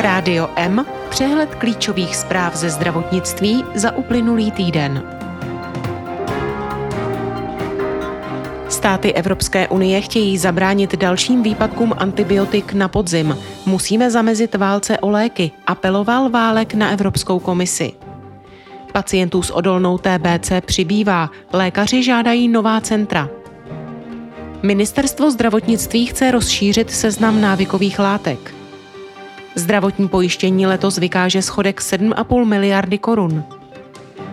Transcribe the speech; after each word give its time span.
Rádio 0.00 0.48
M, 0.56 0.86
přehled 1.08 1.54
klíčových 1.54 2.16
zpráv 2.16 2.56
ze 2.56 2.70
zdravotnictví 2.70 3.64
za 3.74 3.96
uplynulý 3.96 4.50
týden. 4.50 5.02
Státy 8.68 9.12
Evropské 9.12 9.68
unie 9.68 10.00
chtějí 10.00 10.38
zabránit 10.38 10.96
dalším 10.96 11.42
výpadkům 11.42 11.94
antibiotik 11.98 12.72
na 12.72 12.88
podzim. 12.88 13.36
Musíme 13.66 14.10
zamezit 14.10 14.54
válce 14.54 14.98
o 14.98 15.10
léky, 15.10 15.50
apeloval 15.66 16.30
Válek 16.30 16.74
na 16.74 16.90
Evropskou 16.90 17.38
komisi. 17.38 17.92
Pacientů 18.92 19.42
s 19.42 19.50
odolnou 19.50 19.98
TBC 19.98 20.52
přibývá, 20.66 21.30
lékaři 21.52 22.02
žádají 22.02 22.48
nová 22.48 22.80
centra. 22.80 23.28
Ministerstvo 24.62 25.30
zdravotnictví 25.30 26.06
chce 26.06 26.30
rozšířit 26.30 26.90
seznam 26.90 27.40
návykových 27.40 27.98
látek. 27.98 28.59
Zdravotní 29.54 30.08
pojištění 30.08 30.66
letos 30.66 30.98
vykáže 30.98 31.42
schodek 31.42 31.80
7,5 31.80 32.44
miliardy 32.44 32.98
korun. 32.98 33.44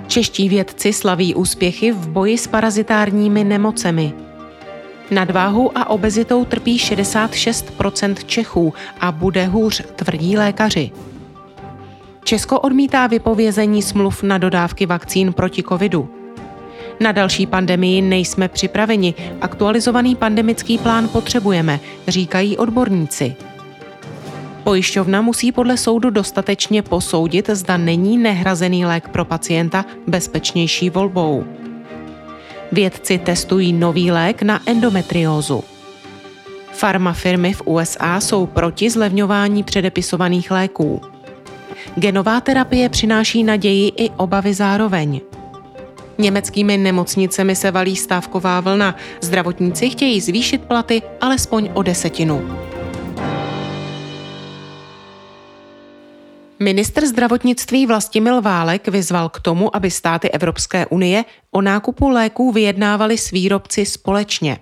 Čeští 0.07 0.49
vědci 0.49 0.93
slaví 0.93 1.35
úspěchy 1.35 1.91
v 1.91 2.07
boji 2.07 2.37
s 2.37 2.47
parazitárními 2.47 3.43
nemocemi. 3.43 4.13
Nadváhu 5.11 5.77
a 5.77 5.89
obezitou 5.89 6.45
trpí 6.45 6.77
66% 6.77 8.15
Čechů 8.25 8.73
a 8.99 9.11
bude 9.11 9.45
hůř, 9.45 9.81
tvrdí 9.95 10.37
lékaři. 10.37 10.91
Česko 12.23 12.59
odmítá 12.59 13.07
vypovězení 13.07 13.81
smluv 13.81 14.23
na 14.23 14.37
dodávky 14.37 14.85
vakcín 14.85 15.33
proti 15.33 15.63
covidu. 15.63 16.09
Na 16.99 17.11
další 17.11 17.45
pandemii 17.45 18.01
nejsme 18.01 18.47
připraveni, 18.47 19.13
aktualizovaný 19.41 20.15
pandemický 20.15 20.77
plán 20.77 21.07
potřebujeme, 21.07 21.79
říkají 22.07 22.57
odborníci. 22.57 23.35
Pojišťovna 24.67 25.21
musí 25.21 25.51
podle 25.51 25.77
soudu 25.77 26.09
dostatečně 26.09 26.81
posoudit, 26.81 27.49
zda 27.49 27.77
není 27.77 28.17
nehrazený 28.17 28.85
lék 28.85 29.09
pro 29.09 29.25
pacienta 29.25 29.85
bezpečnější 30.07 30.89
volbou. 30.89 31.45
Vědci 32.71 33.17
testují 33.17 33.73
nový 33.73 34.11
lék 34.11 34.41
na 34.41 34.59
endometriózu. 34.65 35.63
Farmafirmy 36.71 37.53
v 37.53 37.61
USA 37.65 38.21
jsou 38.21 38.45
proti 38.45 38.89
zlevňování 38.89 39.63
předepisovaných 39.63 40.51
léků. 40.51 41.01
Genová 41.95 42.41
terapie 42.41 42.89
přináší 42.89 43.43
naději 43.43 43.91
i 43.97 44.09
obavy 44.09 44.53
zároveň. 44.53 45.21
Německými 46.17 46.77
nemocnicemi 46.77 47.55
se 47.55 47.71
valí 47.71 47.95
stávková 47.95 48.59
vlna. 48.61 48.95
Zdravotníci 49.21 49.89
chtějí 49.89 50.21
zvýšit 50.21 50.61
platy 50.61 51.01
alespoň 51.21 51.69
o 51.73 51.83
desetinu. 51.83 52.67
Ministr 56.59 57.05
zdravotnictví 57.05 57.85
Vlastimil 57.85 58.41
Válek 58.41 58.87
vyzval 58.87 59.29
k 59.29 59.39
tomu, 59.39 59.75
aby 59.75 59.91
státy 59.91 60.29
Evropské 60.29 60.85
unie 60.85 61.25
o 61.51 61.61
nákupu 61.61 62.09
léků 62.09 62.51
vyjednávali 62.51 63.17
s 63.17 63.31
výrobci 63.31 63.85
společně. 63.85 64.57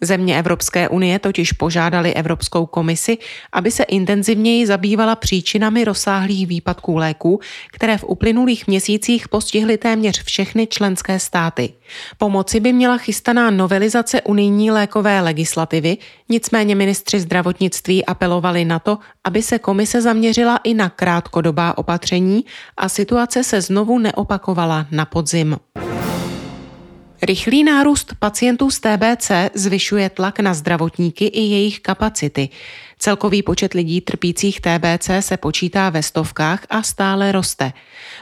Země 0.00 0.38
Evropské 0.38 0.88
unie 0.88 1.18
totiž 1.18 1.52
požádali 1.52 2.14
Evropskou 2.14 2.66
komisi, 2.66 3.18
aby 3.52 3.70
se 3.70 3.82
intenzivněji 3.82 4.66
zabývala 4.66 5.16
příčinami 5.16 5.84
rozsáhlých 5.84 6.46
výpadků 6.46 6.96
léků, 6.96 7.40
které 7.72 7.98
v 7.98 8.04
uplynulých 8.04 8.66
měsících 8.66 9.28
postihly 9.28 9.78
téměř 9.78 10.24
všechny 10.24 10.66
členské 10.66 11.18
státy. 11.18 11.72
Pomoci 12.18 12.60
by 12.60 12.72
měla 12.72 12.98
chystaná 12.98 13.50
novelizace 13.50 14.22
unijní 14.22 14.70
lékové 14.70 15.20
legislativy, 15.20 15.96
nicméně 16.28 16.74
ministři 16.74 17.20
zdravotnictví 17.20 18.04
apelovali 18.04 18.64
na 18.64 18.78
to, 18.78 18.98
aby 19.24 19.42
se 19.42 19.58
komise 19.58 20.02
zaměřila 20.02 20.60
i 20.64 20.74
na 20.74 20.88
krátkodobá 20.88 21.78
opatření 21.78 22.44
a 22.76 22.88
situace 22.88 23.44
se 23.44 23.60
znovu 23.60 23.98
neopakovala 23.98 24.86
na 24.90 25.04
podzim. 25.04 25.56
Rychlý 27.22 27.64
nárůst 27.64 28.14
pacientů 28.18 28.70
z 28.70 28.80
TBC 28.80 29.30
zvyšuje 29.54 30.10
tlak 30.10 30.40
na 30.40 30.54
zdravotníky 30.54 31.24
i 31.24 31.40
jejich 31.40 31.80
kapacity. 31.80 32.48
Celkový 32.98 33.42
počet 33.42 33.74
lidí 33.74 34.00
trpících 34.00 34.60
TBC 34.60 35.10
se 35.20 35.36
počítá 35.36 35.90
ve 35.90 36.02
stovkách 36.02 36.66
a 36.70 36.82
stále 36.82 37.32
roste. 37.32 37.72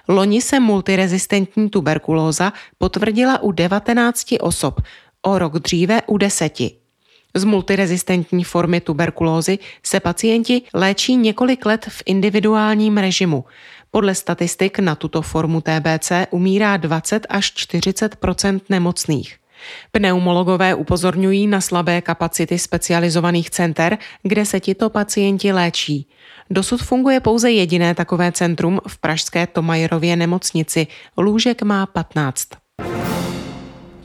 Loni 0.08 0.42
se 0.42 0.60
multirezistentní 0.60 1.70
tuberkulóza 1.70 2.52
potvrdila 2.78 3.42
u 3.42 3.52
19 3.52 4.34
osob, 4.40 4.80
o 5.22 5.38
rok 5.38 5.58
dříve 5.58 6.02
u 6.06 6.18
deseti. 6.18 6.70
Z 7.34 7.44
multirezistentní 7.44 8.44
formy 8.44 8.80
tuberkulózy 8.80 9.58
se 9.82 10.00
pacienti 10.00 10.62
léčí 10.74 11.16
několik 11.16 11.66
let 11.66 11.86
v 11.88 12.02
individuálním 12.06 12.98
režimu. 12.98 13.44
Podle 13.96 14.14
statistik 14.14 14.78
na 14.78 14.92
tuto 14.94 15.22
formu 15.24 15.64
TBC 15.64 16.28
umírá 16.30 16.76
20 16.76 17.32
až 17.32 17.52
40% 17.56 18.60
nemocných. 18.68 19.36
Pneumologové 19.92 20.74
upozorňují 20.74 21.46
na 21.46 21.60
slabé 21.60 22.04
kapacity 22.04 22.58
specializovaných 22.58 23.50
center, 23.50 23.98
kde 24.22 24.44
se 24.44 24.60
tito 24.60 24.90
pacienti 24.90 25.52
léčí. 25.52 26.08
Dosud 26.50 26.82
funguje 26.82 27.20
pouze 27.20 27.50
jediné 27.50 27.94
takové 27.94 28.32
centrum 28.32 28.80
v 28.88 28.98
pražské 28.98 29.46
Tomajerově 29.46 30.16
nemocnici. 30.16 30.86
Lůžek 31.16 31.62
má 31.62 31.86
15. 31.86 32.48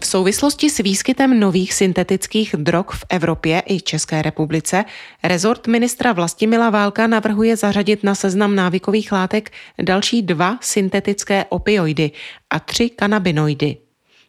V 0.01 0.05
souvislosti 0.05 0.69
s 0.69 0.77
výskytem 0.77 1.39
nových 1.39 1.73
syntetických 1.73 2.55
drog 2.57 2.85
v 2.91 3.05
Evropě 3.09 3.63
i 3.65 3.81
České 3.81 4.21
republice 4.21 4.85
rezort 5.23 5.67
ministra 5.67 6.13
Vlastimila 6.13 6.69
Válka 6.69 7.07
navrhuje 7.07 7.55
zařadit 7.55 8.03
na 8.03 8.15
seznam 8.15 8.55
návykových 8.55 9.11
látek 9.11 9.51
další 9.81 10.21
dva 10.21 10.57
syntetické 10.61 11.45
opioidy 11.49 12.11
a 12.49 12.59
tři 12.59 12.89
kanabinoidy. 12.89 13.77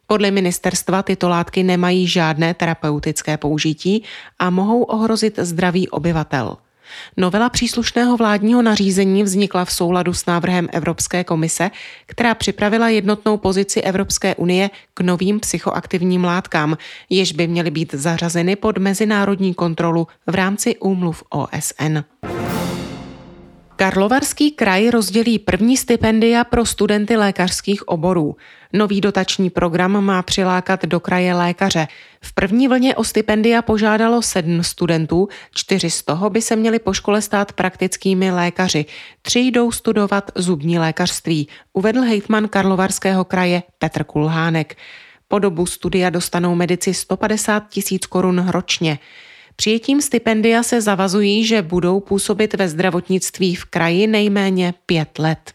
Podle 0.07 0.31
ministerstva 0.31 1.03
tyto 1.03 1.29
látky 1.29 1.63
nemají 1.63 2.07
žádné 2.07 2.55
terapeutické 2.55 3.37
použití 3.37 4.05
a 4.39 4.51
mohou 4.51 4.83
ohrozit 4.83 5.39
zdraví 5.39 5.89
obyvatel. 5.89 6.57
Novela 7.17 7.49
příslušného 7.49 8.17
vládního 8.17 8.63
nařízení 8.63 9.23
vznikla 9.23 9.65
v 9.65 9.73
souladu 9.73 10.13
s 10.15 10.27
návrhem 10.27 10.69
Evropské 10.73 11.25
komise, 11.25 11.71
která 12.07 12.35
připravila 12.35 12.89
jednotnou 12.89 13.37
pozici 13.37 13.81
Evropské 13.81 14.35
unie 14.35 14.71
k 14.95 15.01
novým 15.01 15.41
psychoaktivním 15.41 16.25
látkám, 16.25 16.77
jež 17.11 17.33
by 17.33 17.47
měly 17.47 17.71
být 17.71 17.95
zařazeny 17.95 18.57
pod 18.57 18.79
mezinárodní 18.79 19.55
kontrolu 19.55 20.07
v 20.27 20.35
rámci 20.35 20.77
úmluv 20.77 21.23
OSN. 21.31 21.99
Karlovarský 23.83 24.51
kraj 24.51 24.91
rozdělí 24.91 25.39
první 25.39 25.77
stipendia 25.77 26.45
pro 26.45 26.67
studenty 26.67 27.17
lékařských 27.17 27.89
oborů. 27.89 28.37
Nový 28.73 29.01
dotační 29.01 29.51
program 29.51 30.05
má 30.05 30.23
přilákat 30.23 30.85
do 30.85 31.01
kraje 31.01 31.35
lékaře. 31.35 31.89
V 32.21 32.33
první 32.33 32.69
vlně 32.69 32.97
o 32.97 33.05
stipendia 33.05 33.63
požádalo 33.63 34.23
sedm 34.23 34.63
studentů, 34.63 35.29
čtyři 35.55 35.91
z 35.91 36.03
toho 36.03 36.31
by 36.31 36.43
se 36.43 36.57
měli 36.57 36.79
po 36.79 36.93
škole 36.93 37.23
stát 37.23 37.53
praktickými 37.53 38.31
lékaři. 38.31 38.85
Tři 39.23 39.41
jdou 39.41 39.73
studovat 39.73 40.31
zubní 40.35 40.79
lékařství, 40.79 41.49
uvedl 41.73 42.01
hejtman 42.01 42.49
Karlovarského 42.49 43.25
kraje 43.25 43.63
Petr 43.79 44.05
Kulhánek. 44.05 44.77
Po 45.29 45.39
dobu 45.39 45.67
studia 45.67 46.11
dostanou 46.11 46.55
medici 46.55 46.95
150 46.95 47.69
tisíc 47.69 48.07
korun 48.07 48.49
ročně. 48.49 48.99
Přijetím 49.57 50.01
stipendia 50.01 50.63
se 50.63 50.81
zavazují, 50.81 51.47
že 51.47 51.63
budou 51.63 52.01
působit 52.01 52.55
ve 52.55 52.69
zdravotnictví 52.69 53.55
v 53.55 53.65
kraji 53.65 54.07
nejméně 54.07 54.75
pět 54.87 55.19
let. 55.19 55.53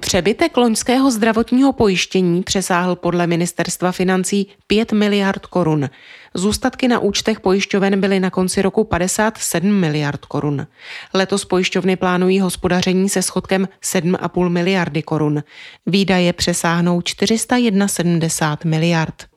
Přebytek 0.00 0.56
loňského 0.56 1.10
zdravotního 1.10 1.72
pojištění 1.72 2.42
přesáhl 2.42 2.96
podle 2.96 3.26
ministerstva 3.26 3.92
financí 3.92 4.46
5 4.66 4.92
miliard 4.92 5.46
korun. 5.46 5.90
Zůstatky 6.34 6.88
na 6.88 6.98
účtech 6.98 7.40
pojišťoven 7.40 8.00
byly 8.00 8.20
na 8.20 8.30
konci 8.30 8.62
roku 8.62 8.84
57 8.84 9.72
miliard 9.80 10.24
korun. 10.24 10.66
Letos 11.14 11.44
pojišťovny 11.44 11.96
plánují 11.96 12.40
hospodaření 12.40 13.08
se 13.08 13.22
schodkem 13.22 13.68
7,5 13.82 14.48
miliardy 14.48 15.02
korun. 15.02 15.42
Výdaje 15.86 16.32
přesáhnou 16.32 17.00
471 17.00 18.58
miliard. 18.64 19.33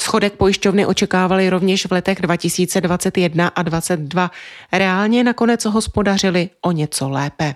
Schodek 0.00 0.32
pojišťovny 0.32 0.86
očekávali 0.86 1.50
rovněž 1.50 1.86
v 1.86 1.92
letech 1.92 2.20
2021 2.20 3.48
a 3.48 3.62
2022. 3.62 4.30
Reálně 4.72 5.24
nakonec 5.24 5.64
hospodařili 5.64 6.50
o 6.60 6.72
něco 6.72 7.08
lépe. 7.08 7.54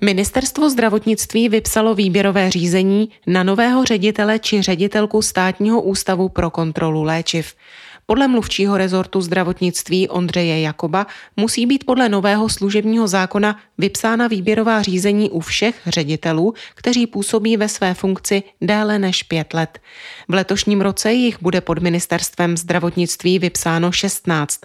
Ministerstvo 0.00 0.70
zdravotnictví 0.70 1.48
vypsalo 1.48 1.94
výběrové 1.94 2.50
řízení 2.50 3.08
na 3.26 3.42
nového 3.42 3.84
ředitele 3.84 4.38
či 4.38 4.62
ředitelku 4.62 5.22
státního 5.22 5.82
ústavu 5.82 6.28
pro 6.28 6.50
kontrolu 6.50 7.02
léčiv. 7.02 7.54
Podle 8.06 8.28
mluvčího 8.28 8.76
rezortu 8.76 9.20
zdravotnictví 9.20 10.08
Ondřeje 10.08 10.60
Jakoba 10.60 11.06
musí 11.36 11.66
být 11.66 11.84
podle 11.84 12.08
nového 12.08 12.48
služebního 12.48 13.08
zákona 13.08 13.58
vypsána 13.78 14.28
výběrová 14.28 14.82
řízení 14.82 15.30
u 15.30 15.40
všech 15.40 15.80
ředitelů, 15.86 16.54
kteří 16.74 17.06
působí 17.06 17.56
ve 17.56 17.68
své 17.68 17.94
funkci 17.94 18.42
déle 18.60 18.98
než 18.98 19.22
pět 19.22 19.54
let. 19.54 19.78
V 20.28 20.34
letošním 20.34 20.80
roce 20.80 21.12
jich 21.12 21.42
bude 21.42 21.60
pod 21.60 21.78
ministerstvem 21.78 22.56
zdravotnictví 22.56 23.38
vypsáno 23.38 23.92
16. 23.92 24.60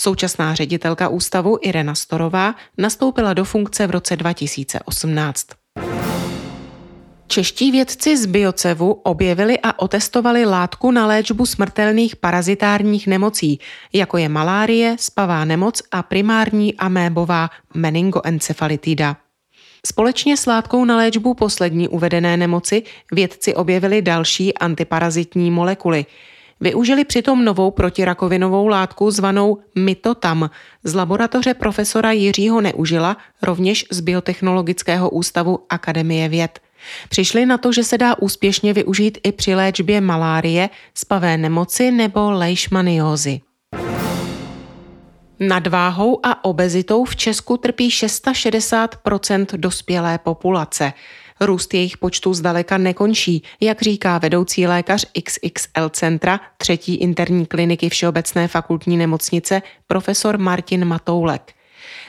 Současná 0.00 0.54
ředitelka 0.54 1.08
ústavu 1.08 1.58
Irena 1.62 1.94
Storová 1.94 2.54
nastoupila 2.78 3.34
do 3.34 3.44
funkce 3.44 3.86
v 3.86 3.90
roce 3.90 4.16
2018. 4.16 5.46
Čeští 7.34 7.70
vědci 7.70 8.16
z 8.16 8.26
Biocevu 8.26 8.92
objevili 8.92 9.58
a 9.62 9.78
otestovali 9.78 10.44
látku 10.44 10.90
na 10.90 11.06
léčbu 11.06 11.46
smrtelných 11.46 12.16
parazitárních 12.16 13.06
nemocí, 13.06 13.58
jako 13.92 14.18
je 14.18 14.28
malárie, 14.28 14.96
spavá 14.98 15.44
nemoc 15.44 15.82
a 15.90 16.02
primární 16.02 16.74
amébová 16.74 17.50
meningoencefalitida. 17.74 19.16
Společně 19.86 20.36
s 20.36 20.46
látkou 20.46 20.84
na 20.84 20.96
léčbu 20.96 21.34
poslední 21.34 21.88
uvedené 21.88 22.36
nemoci 22.36 22.82
vědci 23.12 23.54
objevili 23.54 24.02
další 24.02 24.54
antiparazitní 24.54 25.50
molekuly. 25.50 26.06
Využili 26.60 27.04
přitom 27.04 27.44
novou 27.44 27.70
protirakovinovou 27.70 28.66
látku 28.66 29.10
zvanou 29.10 29.58
Mitotam 29.74 30.50
z 30.84 30.94
laboratoře 30.94 31.54
profesora 31.54 32.12
Jiřího 32.12 32.60
Neužila, 32.60 33.16
rovněž 33.42 33.84
z 33.90 34.00
Biotechnologického 34.00 35.10
ústavu 35.10 35.58
Akademie 35.68 36.28
věd. 36.28 36.63
Přišli 37.08 37.46
na 37.46 37.58
to, 37.58 37.72
že 37.72 37.84
se 37.84 37.98
dá 37.98 38.18
úspěšně 38.18 38.72
využít 38.72 39.18
i 39.22 39.32
při 39.32 39.54
léčbě 39.54 40.00
malárie, 40.00 40.70
spavé 40.94 41.36
nemoci 41.36 41.90
nebo 41.90 42.30
leishmaniózy. 42.30 43.40
Nadváhou 45.40 46.26
a 46.26 46.44
obezitou 46.44 47.04
v 47.04 47.16
Česku 47.16 47.56
trpí 47.56 47.90
660% 47.90 49.46
dospělé 49.56 50.18
populace. 50.18 50.92
Růst 51.40 51.74
jejich 51.74 51.98
počtu 51.98 52.34
zdaleka 52.34 52.78
nekončí, 52.78 53.42
jak 53.60 53.82
říká 53.82 54.18
vedoucí 54.18 54.66
lékař 54.66 55.06
XXL 55.24 55.88
Centra 55.90 56.40
třetí 56.56 56.94
interní 56.94 57.46
kliniky 57.46 57.88
Všeobecné 57.88 58.48
fakultní 58.48 58.96
nemocnice 58.96 59.62
profesor 59.86 60.38
Martin 60.38 60.84
Matoulek. 60.84 61.52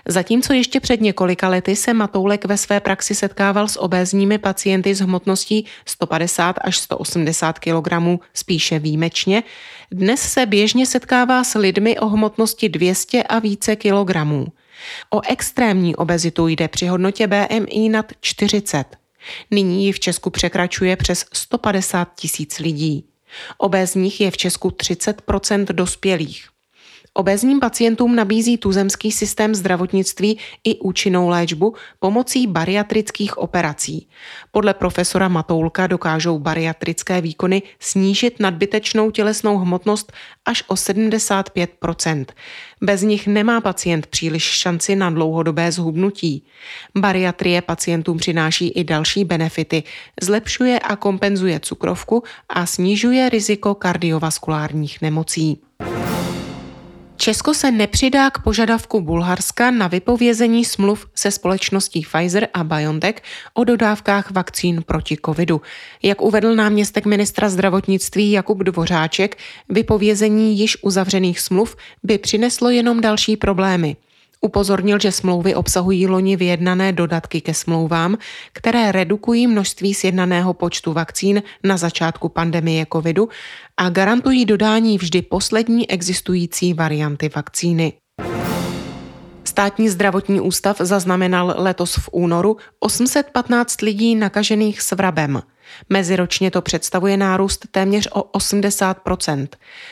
Zatímco 0.07 0.54
ještě 0.54 0.80
před 0.80 1.02
několika 1.02 1.50
lety 1.50 1.75
se 1.75 1.94
Matoulek 1.94 2.46
ve 2.46 2.57
své 2.57 2.80
praxi 2.80 3.16
setkával 3.16 3.68
s 3.68 3.80
obézními 3.80 4.38
pacienty 4.38 4.96
s 4.96 5.00
hmotností 5.00 5.66
150 5.86 6.56
až 6.62 6.78
180 6.78 7.60
kg 7.60 7.94
spíše 8.34 8.80
výjimečně, 8.80 9.44
dnes 9.92 10.22
se 10.22 10.46
běžně 10.46 10.86
setkává 10.86 11.44
s 11.44 11.60
lidmi 11.60 12.00
o 12.00 12.07
hmotnosti 12.07 12.69
200 12.69 13.24
a 13.24 13.40
více 13.40 13.75
kilogramů. 13.75 14.48
O 15.10 15.22
extrémní 15.30 15.96
obezitu 15.96 16.48
jde 16.48 16.68
při 16.68 16.88
hodnotě 16.88 17.28
BMI 17.28 17.90
nad 17.90 18.06
40. 18.22 18.86
Nyní 19.52 19.86
ji 19.86 19.92
v 19.92 20.00
Česku 20.00 20.30
překračuje 20.30 20.96
přes 20.96 21.25
150 21.34 22.16
tisíc 22.16 22.60
lidí. 22.60 23.06
Obézních 23.57 24.22
je 24.22 24.31
v 24.31 24.38
Česku 24.38 24.69
30% 24.69 25.66
dospělých. 25.66 26.55
Obezním 27.18 27.60
pacientům 27.60 28.16
nabízí 28.16 28.58
tuzemský 28.58 29.12
systém 29.12 29.56
zdravotnictví 29.56 30.40
i 30.64 30.80
účinnou 30.80 31.30
léčbu 31.30 31.76
pomocí 32.00 32.48
bariatrických 32.48 33.38
operací. 33.38 34.08
Podle 34.52 34.74
profesora 34.74 35.28
Matoulka 35.28 35.88
dokážou 35.88 36.40
bariatrické 36.40 37.22
výkony 37.22 37.62
snížit 37.80 38.40
nadbytečnou 38.40 39.12
tělesnou 39.12 39.58
hmotnost 39.58 40.14
až 40.46 40.64
o 40.68 40.74
75% 40.74 42.26
Bez 42.82 43.02
nich 43.02 43.28
nemá 43.28 43.62
pacient 43.62 44.08
příliš 44.08 44.44
šanci 44.44 44.96
na 44.96 45.10
dlouhodobé 45.10 45.72
zhubnutí. 45.72 46.46
Bariatrie 46.98 47.62
pacientům 47.62 48.18
přináší 48.18 48.70
i 48.70 48.84
další 48.84 49.26
benefity. 49.26 49.84
Zlepšuje 50.22 50.80
a 50.80 50.96
kompenzuje 50.96 51.60
cukrovku 51.60 52.24
a 52.50 52.66
snižuje 52.66 53.30
riziko 53.30 53.76
kardiovaskulárních 53.76 55.02
nemocí. 55.02 55.62
Česko 57.18 57.54
se 57.54 57.72
nepřidá 57.72 58.30
k 58.30 58.44
požadavku 58.44 59.02
Bulharska 59.02 59.72
na 59.72 59.88
vypovězení 59.88 60.66
smluv 60.66 61.08
se 61.16 61.32
společností 61.32 62.02
Pfizer 62.02 62.48
a 62.54 62.64
BioNTech 62.64 63.16
o 63.54 63.64
dodávkách 63.64 64.32
vakcín 64.32 64.84
proti 64.86 65.18
covidu. 65.26 65.62
Jak 66.04 66.22
uvedl 66.22 66.56
náměstek 66.56 67.06
ministra 67.06 67.50
zdravotnictví 67.50 68.32
Jakub 68.32 68.58
Dvořáček, 68.58 69.38
vypovězení 69.70 70.60
již 70.60 70.78
uzavřených 70.82 71.40
smluv 71.40 71.76
by 72.04 72.18
přineslo 72.18 72.70
jenom 72.70 73.02
další 73.02 73.38
problémy. 73.38 73.96
Upozornil, 74.42 75.00
že 75.00 75.12
smlouvy 75.12 75.56
obsahují 75.56 76.08
loni 76.08 76.36
vyjednané 76.36 76.92
dodatky 76.92 77.42
ke 77.42 77.54
smlouvám, 77.54 78.18
které 78.54 78.92
redukují 78.92 79.48
množství 79.48 79.94
sjednaného 79.94 80.54
počtu 80.54 80.94
vakcín 80.94 81.44
na 81.64 81.78
začátku 81.78 82.30
pandemie 82.30 82.86
covidu 82.94 83.30
a 83.78 83.90
garantují 83.90 84.46
dodání 84.46 84.98
vždy 84.98 85.22
poslední 85.22 85.90
existující 85.90 86.74
varianty 86.74 87.30
vakcíny. 87.36 87.94
Státní 89.44 89.90
zdravotní 89.90 90.42
ústav 90.42 90.78
zaznamenal 90.80 91.56
letos 91.58 91.96
v 91.96 92.10
únoru 92.12 92.58
815 92.80 93.81
lidí 93.81 94.16
nakažených 94.16 94.81
s 94.81 94.92
vrabem. 94.92 95.42
Meziročně 95.90 96.52
to 96.52 96.62
představuje 96.62 97.18
nárůst 97.18 97.66
téměř 97.72 98.08
o 98.12 98.22
80% 98.40 99.48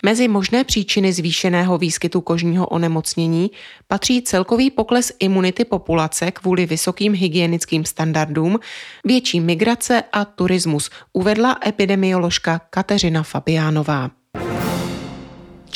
Mezi 0.05 0.27
možné 0.27 0.63
příčiny 0.63 1.13
zvýšeného 1.13 1.77
výskytu 1.77 2.21
kožního 2.21 2.67
onemocnění 2.67 3.51
patří 3.87 4.21
celkový 4.21 4.71
pokles 4.71 5.11
imunity 5.19 5.65
populace 5.65 6.31
kvůli 6.31 6.65
vysokým 6.65 7.13
hygienickým 7.13 7.85
standardům, 7.85 8.59
větší 9.05 9.39
migrace 9.39 10.03
a 10.11 10.25
turismus, 10.25 10.89
uvedla 11.13 11.57
epidemioložka 11.67 12.61
Kateřina 12.69 13.23
Fabiánová. 13.23 14.22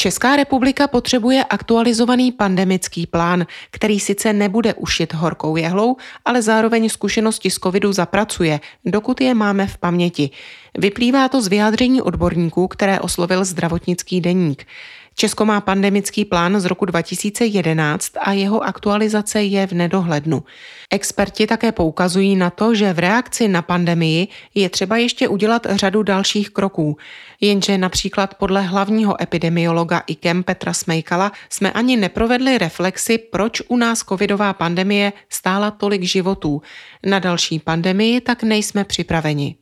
Česká 0.08 0.36
republika 0.36 0.88
potřebuje 0.88 1.44
aktualizovaný 1.44 2.32
pandemický 2.32 3.08
plán, 3.08 3.46
který 3.72 4.00
sice 4.00 4.34
nebude 4.34 4.74
ušit 4.74 5.14
horkou 5.14 5.56
jehlou, 5.56 5.96
ale 6.26 6.42
zároveň 6.42 6.90
zkušenosti 6.90 7.50
z 7.50 7.56
covidu 7.56 7.94
zapracuje, 7.94 8.60
dokud 8.86 9.22
je 9.22 9.34
máme 9.34 9.68
v 9.68 9.78
paměti. 9.78 10.30
Vyplývá 10.78 11.30
to 11.30 11.42
z 11.42 11.48
vyjádření 11.48 12.02
odborníků, 12.02 12.68
které 12.68 13.00
oslovil 13.00 13.46
zdravotnický 13.46 14.22
deník. 14.22 14.66
Česko 15.20 15.46
má 15.46 15.62
pandemický 15.62 16.26
plán 16.26 16.60
z 16.60 16.66
roku 16.66 16.86
2011 16.86 18.12
a 18.22 18.32
jeho 18.32 18.64
aktualizace 18.64 19.44
je 19.44 19.68
v 19.68 19.72
nedohlednu. 19.72 20.44
Experti 20.92 21.48
také 21.48 21.72
poukazují 21.72 22.36
na 22.36 22.50
to, 22.50 22.76
že 22.76 22.94
v 22.94 23.00
reakci 23.00 23.48
na 23.48 23.62
pandemii 23.62 24.28
je 24.56 24.70
třeba 24.70 24.98
ještě 24.98 25.28
udělat 25.28 25.68
řadu 25.70 26.04
dalších 26.04 26.50
kroků. 26.50 26.98
Jenže 27.42 27.78
například 27.78 28.36
podle 28.36 28.62
hlavního 28.62 29.22
epidemiologa 29.22 30.04
IKEM 30.08 30.44
Petra 30.44 30.74
Smejkala 30.74 31.32
jsme 31.50 31.72
ani 31.72 31.98
neprovedli 31.98 32.58
reflexy, 32.58 33.18
proč 33.18 33.62
u 33.68 33.78
nás 33.78 34.00
covidová 34.00 34.54
pandemie 34.54 35.14
stála 35.30 35.72
tolik 35.72 36.04
životů. 36.04 36.62
Na 37.06 37.20
další 37.20 37.60
pandemii 37.60 38.22
tak 38.22 38.44
nejsme 38.44 38.84
připraveni. 38.84 39.56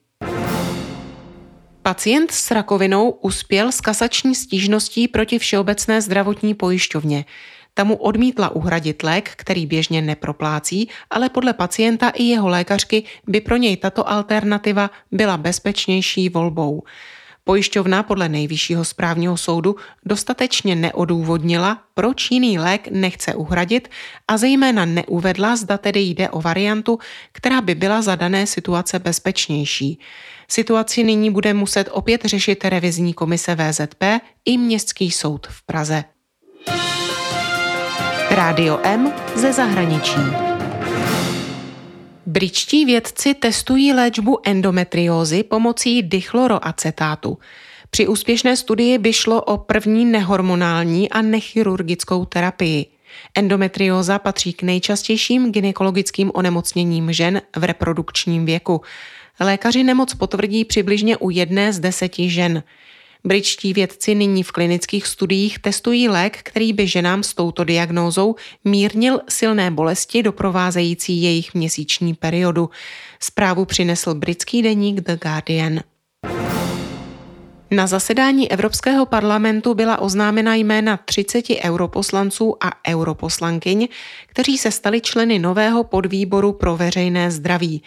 Pacient 1.85 2.31
s 2.31 2.51
rakovinou 2.51 3.09
uspěl 3.09 3.71
s 3.71 3.81
kasační 3.81 4.35
stížností 4.35 5.07
proti 5.07 5.39
Všeobecné 5.39 6.01
zdravotní 6.01 6.53
pojišťovně. 6.53 7.25
Ta 7.73 7.83
mu 7.83 7.95
odmítla 7.95 8.49
uhradit 8.49 9.03
lék, 9.03 9.29
který 9.35 9.65
běžně 9.65 10.01
neproplácí, 10.01 10.89
ale 11.09 11.29
podle 11.29 11.53
pacienta 11.53 12.09
i 12.09 12.23
jeho 12.23 12.47
lékařky 12.47 13.03
by 13.27 13.41
pro 13.41 13.57
něj 13.57 13.77
tato 13.77 14.09
alternativa 14.09 14.89
byla 15.11 15.37
bezpečnější 15.37 16.29
volbou. 16.29 16.83
Pojišťovna 17.47 18.03
podle 18.03 18.29
nejvyššího 18.29 18.85
správního 18.85 19.37
soudu 19.37 19.75
dostatečně 20.05 20.75
neodůvodnila, 20.75 21.81
proč 21.93 22.31
jiný 22.31 22.59
lék 22.59 22.87
nechce 22.91 23.35
uhradit 23.35 23.89
a 24.27 24.37
zejména 24.37 24.85
neuvedla, 24.85 25.55
zda 25.55 25.77
tedy 25.77 25.99
jde 25.99 26.29
o 26.29 26.41
variantu, 26.41 26.99
která 27.31 27.61
by 27.61 27.75
byla 27.75 28.01
za 28.01 28.15
dané 28.15 28.47
situace 28.47 28.99
bezpečnější. 28.99 29.99
Situaci 30.47 31.03
nyní 31.03 31.31
bude 31.31 31.53
muset 31.53 31.89
opět 31.91 32.25
řešit 32.25 32.65
revizní 32.65 33.13
komise 33.13 33.55
VZP 33.55 34.03
i 34.45 34.57
Městský 34.57 35.11
soud 35.11 35.47
v 35.47 35.65
Praze. 35.65 36.03
Rádio 38.29 38.79
M 38.83 39.13
ze 39.35 39.53
zahraničí. 39.53 40.54
Britští 42.27 42.85
vědci 42.85 43.33
testují 43.33 43.93
léčbu 43.93 44.39
endometriózy 44.43 45.43
pomocí 45.43 46.03
dichloroacetátu. 46.03 47.37
Při 47.89 48.07
úspěšné 48.07 48.57
studii 48.57 48.97
by 48.97 49.13
šlo 49.13 49.41
o 49.41 49.57
první 49.57 50.05
nehormonální 50.05 51.09
a 51.09 51.21
nechirurgickou 51.21 52.25
terapii. 52.25 52.85
Endometrióza 53.35 54.19
patří 54.19 54.53
k 54.53 54.63
nejčastějším 54.63 55.51
gynekologickým 55.51 56.31
onemocněním 56.33 57.13
žen 57.13 57.41
v 57.55 57.63
reprodukčním 57.63 58.45
věku. 58.45 58.81
Lékaři 59.39 59.83
nemoc 59.83 60.13
potvrdí 60.13 60.65
přibližně 60.65 61.17
u 61.17 61.29
jedné 61.29 61.73
z 61.73 61.79
deseti 61.79 62.29
žen. 62.29 62.63
Britští 63.25 63.73
vědci 63.73 64.15
nyní 64.15 64.43
v 64.43 64.51
klinických 64.51 65.07
studiích 65.07 65.59
testují 65.59 66.09
lék, 66.09 66.37
který 66.43 66.73
by 66.73 66.87
ženám 66.87 67.23
s 67.23 67.33
touto 67.33 67.63
diagnózou 67.63 68.35
mírnil 68.63 69.19
silné 69.29 69.71
bolesti 69.71 70.23
doprovázející 70.23 71.21
jejich 71.21 71.53
měsíční 71.53 72.13
periodu. 72.13 72.69
Zprávu 73.19 73.65
přinesl 73.65 74.13
britský 74.13 74.61
deník 74.61 75.01
The 75.01 75.15
Guardian. 75.21 75.79
Na 77.71 77.87
zasedání 77.87 78.51
Evropského 78.51 79.05
parlamentu 79.05 79.73
byla 79.73 80.01
oznámena 80.01 80.55
jména 80.55 80.97
30 80.97 81.45
europoslanců 81.63 82.55
a 82.63 82.71
europoslankyň, 82.87 83.87
kteří 84.27 84.57
se 84.57 84.71
stali 84.71 85.01
členy 85.01 85.39
nového 85.39 85.83
podvýboru 85.83 86.53
pro 86.53 86.77
veřejné 86.77 87.31
zdraví. 87.31 87.81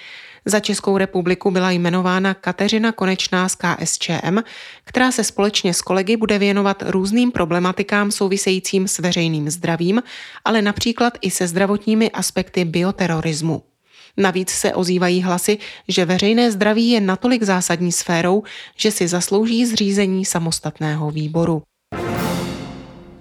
Za 0.49 0.61
Českou 0.61 0.99
republiku 0.99 1.51
byla 1.51 1.71
jmenována 1.71 2.35
Kateřina 2.35 2.93
Konečná 2.93 3.49
z 3.49 3.55
KSČM, 3.55 4.39
která 4.85 5.13
se 5.13 5.25
společně 5.25 5.75
s 5.75 5.83
kolegy 5.83 6.17
bude 6.17 6.39
věnovat 6.39 6.83
různým 6.87 7.33
problematikám 7.33 8.11
souvisejícím 8.11 8.89
s 8.89 8.99
veřejným 8.99 9.51
zdravím, 9.51 10.03
ale 10.45 10.63
například 10.63 11.19
i 11.21 11.31
se 11.31 11.47
zdravotními 11.47 12.11
aspekty 12.11 12.65
bioterorismu. 12.65 13.63
Navíc 14.17 14.51
se 14.51 14.75
ozývají 14.75 15.23
hlasy, 15.23 15.59
že 15.89 16.05
veřejné 16.05 16.53
zdraví 16.53 16.91
je 16.91 17.01
natolik 17.01 17.43
zásadní 17.43 17.93
sférou, 17.93 18.43
že 18.77 18.91
si 18.91 19.09
zaslouží 19.09 19.67
zřízení 19.67 20.25
samostatného 20.25 21.11
výboru. 21.11 21.63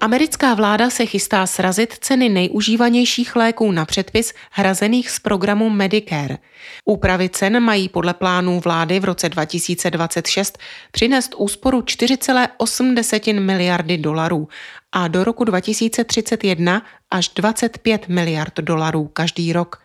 Americká 0.02 0.54
vláda 0.54 0.90
se 0.90 1.06
chystá 1.06 1.48
srazit 1.48 1.94
ceny 2.02 2.30
nejužívanějších 2.30 3.36
léků 3.36 3.72
na 3.72 3.86
předpis 3.86 4.34
hrazených 4.52 5.10
z 5.10 5.20
programu 5.20 5.70
Medicare. 5.70 6.38
Úpravy 6.86 7.30
cen 7.30 7.60
mají 7.60 7.90
podle 7.90 8.14
plánů 8.14 8.60
vlády 8.60 9.00
v 9.00 9.06
roce 9.06 9.30
2026 9.30 10.58
přinést 10.92 11.36
úsporu 11.38 11.82
4,8 11.82 13.40
miliardy 13.40 13.98
dolarů 13.98 14.48
a 14.92 15.08
do 15.08 15.24
roku 15.24 15.44
2031 15.44 16.82
až 17.12 17.30
25 17.30 18.08
miliard 18.08 18.54
dolarů 18.58 19.10
každý 19.14 19.54
rok. 19.54 19.82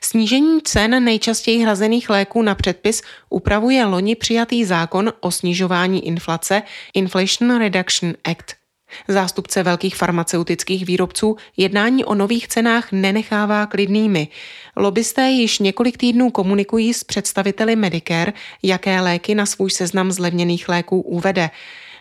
Snížení 0.00 0.62
cen 0.62 1.04
nejčastěji 1.04 1.62
hrazených 1.62 2.10
léků 2.10 2.42
na 2.42 2.54
předpis 2.54 3.02
upravuje 3.30 3.84
loni 3.84 4.16
přijatý 4.16 4.64
zákon 4.64 5.12
o 5.20 5.30
snižování 5.30 6.06
inflace 6.06 6.62
Inflation 6.94 7.58
Reduction 7.58 8.14
Act. 8.24 8.61
Zástupce 9.08 9.62
velkých 9.62 9.96
farmaceutických 9.96 10.86
výrobců 10.86 11.36
jednání 11.56 12.04
o 12.04 12.14
nových 12.14 12.48
cenách 12.48 12.92
nenechává 12.92 13.66
klidnými. 13.66 14.28
Lobbysté 14.76 15.30
již 15.30 15.58
několik 15.58 15.96
týdnů 15.96 16.30
komunikují 16.30 16.94
s 16.94 17.04
představiteli 17.04 17.76
Medicare, 17.76 18.32
jaké 18.62 19.00
léky 19.00 19.34
na 19.34 19.46
svůj 19.46 19.70
seznam 19.70 20.12
zlevněných 20.12 20.68
léků 20.68 21.00
uvede. 21.00 21.50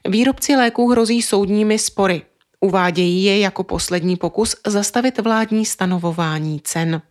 Výrobci 0.07 0.55
léků 0.55 0.88
hrozí 0.88 1.21
soudními 1.21 1.79
spory. 1.79 2.21
Uvádějí 2.60 3.24
je 3.24 3.39
jako 3.39 3.63
poslední 3.63 4.15
pokus 4.15 4.55
zastavit 4.67 5.19
vládní 5.19 5.65
stanovování 5.65 6.62
cen. 6.63 7.01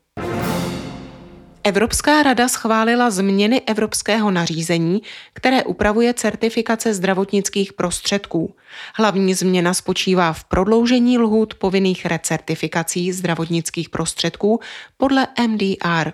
Evropská 1.65 2.23
rada 2.23 2.49
schválila 2.49 3.11
změny 3.11 3.63
evropského 3.67 4.31
nařízení, 4.31 5.03
které 5.33 5.65
upravuje 5.65 6.15
certifikace 6.15 6.95
zdravotnických 6.95 7.73
prostředků. 7.73 8.55
Hlavní 8.95 9.35
změna 9.35 9.75
spočívá 9.75 10.33
v 10.33 10.45
prodloužení 10.45 11.19
lhůt 11.19 11.55
povinných 11.55 12.07
recertifikací 12.07 13.13
zdravotnických 13.13 13.89
prostředků 13.89 14.61
podle 14.97 15.27
MDR. 15.47 16.13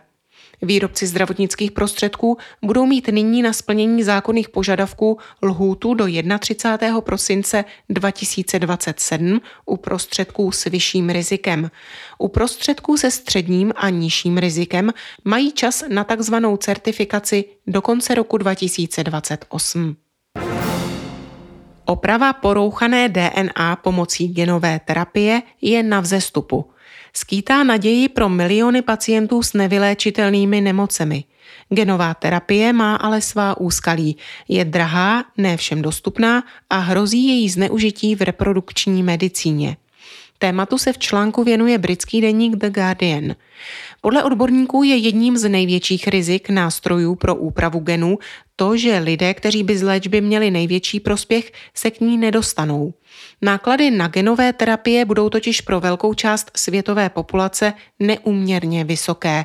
Výrobci 0.63 1.07
zdravotnických 1.07 1.73
prostředků 1.73 2.39
budou 2.63 2.87
mít 2.87 3.09
nyní 3.09 3.43
na 3.43 3.53
splnění 3.53 4.03
zákonných 4.03 4.49
požadavků 4.49 5.19
lhůtu 5.43 5.95
do 5.95 6.07
31. 6.39 7.01
prosince 7.01 7.65
2027 7.89 9.41
u 9.67 9.77
prostředků 9.77 10.53
s 10.53 10.65
vyšším 10.65 11.11
rizikem. 11.11 11.71
U 12.19 12.29
prostředků 12.29 12.97
se 12.97 13.11
středním 13.11 13.73
a 13.77 13.89
nižším 13.89 14.39
rizikem 14.39 14.93
mají 15.25 15.53
čas 15.53 15.85
na 15.89 16.05
takzvanou 16.05 16.57
certifikaci 16.57 17.45
do 17.67 17.83
konce 17.83 18.15
roku 18.15 18.39
2028. 18.39 19.97
Oprava 21.85 22.33
porouchané 22.33 23.09
DNA 23.09 23.77
pomocí 23.77 24.29
genové 24.29 24.81
terapie 24.85 25.43
je 25.61 25.83
na 25.83 26.01
vzestupu 26.01 26.71
skýtá 27.17 27.65
naději 27.65 28.09
pro 28.09 28.29
miliony 28.29 28.83
pacientů 28.83 29.43
s 29.43 29.53
nevyléčitelnými 29.53 30.61
nemocemi. 30.61 31.25
Genová 31.69 32.15
terapie 32.15 32.73
má 32.73 32.97
ale 32.97 33.21
svá 33.21 33.61
úskalí. 33.61 34.17
Je 34.49 34.65
drahá, 34.65 35.25
ne 35.37 35.57
všem 35.57 35.83
dostupná 35.83 36.45
a 36.71 36.79
hrozí 36.79 37.29
její 37.29 37.49
zneužití 37.49 38.15
v 38.15 38.23
reprodukční 38.23 39.03
medicíně. 39.03 39.77
Tématu 40.39 40.79
se 40.79 40.93
v 40.93 40.99
článku 40.99 41.45
věnuje 41.45 41.79
britský 41.79 42.21
deník 42.21 42.57
The 42.57 42.71
Guardian. 42.71 43.35
Podle 44.01 44.25
odborníků 44.25 44.83
je 44.83 44.97
jedním 44.97 45.37
z 45.37 45.49
největších 45.49 46.09
rizik 46.09 46.51
nástrojů 46.51 47.15
pro 47.15 47.35
úpravu 47.35 47.81
genů 47.81 48.19
to, 48.57 48.77
že 48.77 48.99
lidé, 48.99 49.35
kteří 49.35 49.63
by 49.63 49.79
z 49.79 49.83
léčby 49.83 50.21
měli 50.21 50.51
největší 50.51 51.01
prospěch, 51.01 51.53
se 51.75 51.91
k 51.91 52.01
ní 52.01 52.19
nedostanou. 52.19 52.95
Náklady 53.43 53.91
na 53.91 54.09
genové 54.09 54.53
terapie 54.53 55.05
budou 55.05 55.29
totiž 55.29 55.61
pro 55.61 55.81
velkou 55.81 56.15
část 56.15 56.51
světové 56.57 57.09
populace 57.09 57.73
neúměrně 58.01 58.85
vysoké. 58.85 59.45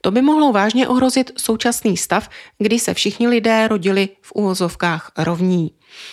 To 0.00 0.10
by 0.10 0.22
mohlo 0.22 0.52
vážně 0.52 0.88
ohrozit 0.88 1.32
současný 1.38 1.96
stav, 1.96 2.28
kdy 2.58 2.78
se 2.78 2.94
všichni 2.94 3.28
lidé 3.28 3.68
rodili 3.68 4.08
v 4.22 4.32
úvozovkách 4.32 5.12
rovní. 5.18 5.70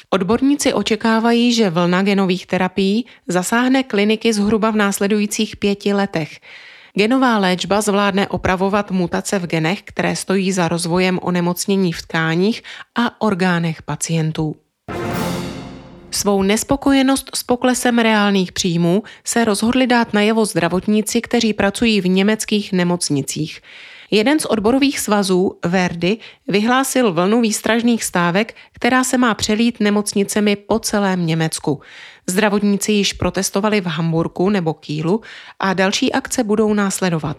Odborníci 0.10 0.74
očekávají, 0.74 1.54
že 1.54 1.70
vlna 1.70 2.02
genových 2.02 2.48
terapií 2.48 3.06
zasáhne 3.28 3.84
kliniky 3.84 4.34
zhruba 4.34 4.72
v 4.72 4.76
následujících 4.76 5.58
pěti 5.58 5.94
letech. 5.94 6.40
Genová 6.94 7.38
léčba 7.38 7.82
zvládne 7.82 8.28
opravovat 8.28 8.92
mutace 8.92 9.40
v 9.40 9.48
genech, 9.48 9.82
které 9.84 10.16
stojí 10.16 10.52
za 10.52 10.68
rozvojem 10.68 11.20
onemocnění 11.22 11.94
v 11.94 12.02
tkáních 12.02 12.64
a 12.96 13.22
orgánech 13.22 13.82
pacientů. 13.82 14.56
Svou 16.12 16.42
nespokojenost 16.42 17.30
s 17.36 17.44
poklesem 17.44 18.00
reálných 18.00 18.52
příjmů 18.52 19.04
se 19.24 19.46
rozhodli 19.46 19.88
dát 19.88 20.14
najevo 20.14 20.46
zdravotníci, 20.46 21.22
kteří 21.22 21.54
pracují 21.54 22.02
v 22.02 22.08
německých 22.08 22.74
nemocnicích. 22.74 23.62
Jeden 24.12 24.40
z 24.40 24.46
odborových 24.46 25.00
svazů, 25.00 25.58
Verdi, 25.66 26.18
vyhlásil 26.48 27.14
vlnu 27.14 27.42
výstražných 27.42 28.04
stávek, 28.04 28.56
která 28.74 29.04
se 29.04 29.18
má 29.18 29.34
přelít 29.34 29.80
nemocnicemi 29.80 30.56
po 30.56 30.80
celém 30.80 31.26
Německu. 31.26 31.82
Zdravotníci 32.28 32.92
již 32.92 33.14
protestovali 33.14 33.82
v 33.82 33.86
Hamburgu 33.86 34.50
nebo 34.50 34.74
Kýlu 34.74 35.22
a 35.60 35.74
další 35.74 36.14
akce 36.14 36.44
budou 36.44 36.74
následovat. 36.74 37.38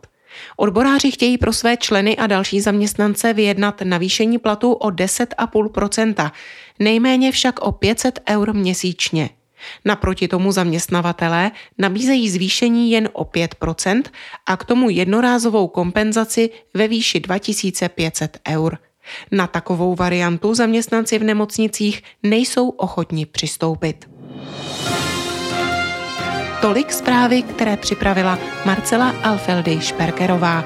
Odboráři 0.57 1.11
chtějí 1.11 1.39
pro 1.39 1.53
své 1.53 1.77
členy 1.77 2.17
a 2.17 2.27
další 2.27 2.61
zaměstnance 2.61 3.33
vyjednat 3.33 3.83
navýšení 3.85 4.39
platu 4.39 4.73
o 4.73 4.89
10,5%, 4.89 6.31
nejméně 6.79 7.33
však 7.33 7.61
o 7.61 7.73
500 7.73 8.21
eur 8.29 8.55
měsíčně. 8.55 9.31
Naproti 9.85 10.29
tomu 10.29 10.53
zaměstnavatelé 10.53 11.51
nabízejí 11.79 12.31
zvýšení 12.31 12.91
jen 12.91 13.09
o 13.13 13.25
5% 13.25 14.03
a 14.47 14.57
k 14.57 14.65
tomu 14.65 14.91
jednorázovou 14.91 15.69
kompenzaci 15.69 16.51
ve 16.75 16.89
výši 16.89 17.21
2500 17.21 18.39
eur. 18.49 18.79
Na 19.33 19.47
takovou 19.47 19.95
variantu 19.95 20.55
zaměstnanci 20.55 21.19
v 21.19 21.25
nemocnicích 21.25 22.03
nejsou 22.23 22.69
ochotni 22.69 23.27
přistoupit. 23.27 24.09
Tolik 26.61 26.93
zprávy, 26.93 27.43
které 27.43 27.77
připravila 27.77 28.39
Marcela 28.67 29.11
Alfeldy 29.23 29.81
Šperkerová. 29.81 30.65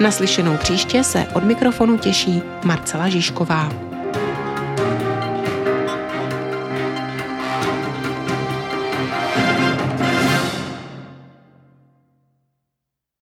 Naslyšenou 0.00 0.56
příště 0.56 1.04
se 1.04 1.26
od 1.34 1.44
mikrofonu 1.44 1.98
těší 1.98 2.42
Marcela 2.64 3.08
Žižková. 3.08 3.91